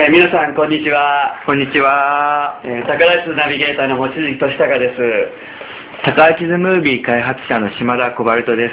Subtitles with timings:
[0.00, 1.36] えー皆さん、こんにちは。
[1.44, 2.58] こんにちは。
[2.64, 4.96] えー、宝津ナビゲーターの望月俊孝です。
[6.08, 8.72] 宝地図ムービー開発者の島田コバルトです。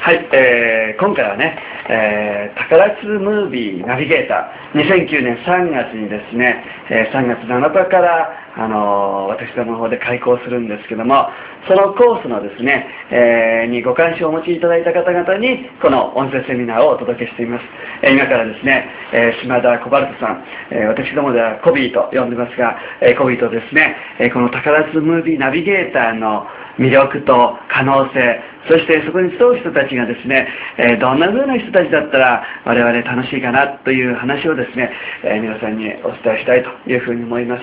[0.00, 1.58] はい、えー今回はね、
[1.90, 11.28] えー宝津ムービーナビゲーター、2009年3月にですね、えー3月7日から、あの私どもの方で開講するんですけども、
[11.68, 17.64] そのコースのですね、えーにご関心をお持ちいただいた方々に、この音声セミナーをお届けしています。
[18.02, 26.46] えー今からですね、えー島田コバルトさん、えー私どもではコビーと呼んでますが、えーコビーとですね、えーこの宝津ムービーナビゲーターの
[26.78, 34.90] 魅力と可能性、そしてそこに集う人たちがですね、えーどんな風な人たちだったら我々楽しいかなという話をですね、
[35.24, 37.62] えー皆さんにお伝えしたいというふうに思います。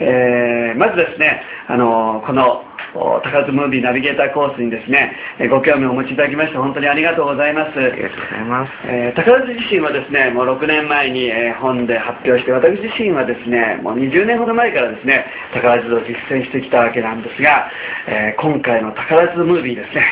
[0.00, 2.62] えーまずですね、あのこの
[2.94, 7.78] 宝津ムービーナビゲーターコースにですね、えーご興味をお持ちいただきまして本当にありがとうございます。
[7.78, 8.72] ありがとうございます。
[8.86, 17.70] えー宝津自身はですね、もう6年前に、えー本で発表して、私自身はですね、もう20年ほど前からですね、宝津を実践してきたわけなんですが、
[18.06, 20.04] えー今回の宝津ムービーですね、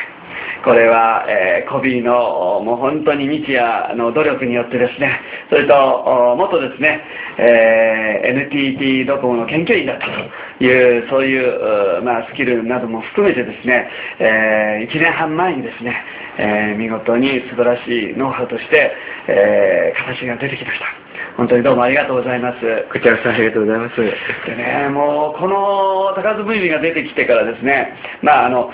[0.63, 5.19] これは、えーコビーのもう本当に日夜の努力によってですね、
[5.49, 7.01] それと元ですね、
[7.37, 16.03] えー NTT ドコモの研究員だったという、そういう、まあ、スキルなども含めてですね、え1年半前にですね、
[16.37, 18.91] えー見事に素晴らしいノウハウとして、
[19.27, 21.02] えー形が出てきました。
[21.37, 22.59] 本当にどうもありがとうございます。
[22.93, 23.95] こちらこそありがとうございます。
[23.97, 28.69] でね、もうこの高津ムービーが出てきてからですね、まああの、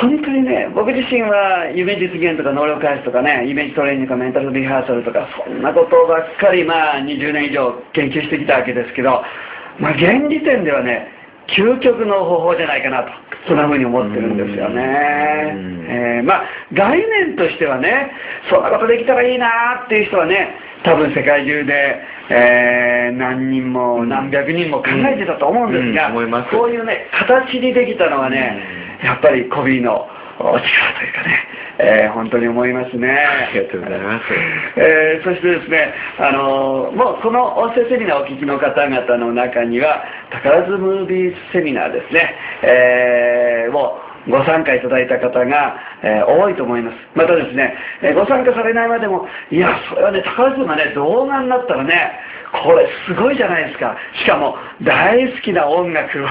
[0.00, 9.22] 本当にね、僕自身は夢実現とか能力開発とかね、イメージトレーニングとかメンタルリハーサルとか、そんなことばっかりまあ20年以上研究してきたわけですけど、
[9.78, 11.12] まあ現時点ではね、
[11.48, 13.10] 究極の方法じゃないかなと、
[13.48, 15.52] そんな風に思ってるんですよね。
[15.54, 18.12] うんえーまあ概念としてはね、
[18.50, 19.48] そんなことできたらいいな
[19.86, 26.50] っていう人はね、多分世界中で、えー何人も何百人も考えてたと思うんですが、うん思います。
[26.50, 28.62] こういうね、形にできたのはね、
[29.02, 30.06] やっぱりコビーの
[30.38, 31.46] お力というかね、
[31.78, 33.08] えー本当に思いますね。
[33.10, 34.24] ありがとうございます。
[34.76, 46.96] えーそしてですね、あのーもうこの音声セミナーをお聞きの方々の中には、宝津ムービーセミナーですね、えーもうご参加いただいた方が、えー多いと思います。
[47.14, 52.12] またですね、えーご参加されないまでも、いや、それはね、宝津がね、動画になったらね、
[52.64, 53.96] これすごいじゃないですか。
[54.14, 56.26] しかも、大好きな音楽を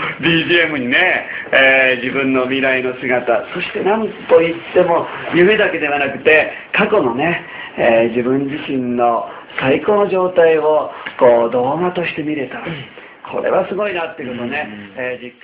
[0.20, 7.44] BGM にね、えー自分の未来の姿、そして何と言っても、夢だけではなくて、過去のね、
[7.76, 9.28] えー自分自身の
[9.60, 12.58] 最高の状態をこう動画として見れた。
[13.30, 14.66] これはすごいなっていうことをね、
[14.96, 15.36] えー実感